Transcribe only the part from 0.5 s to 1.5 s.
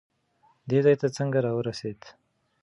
دې ځای ته څنګه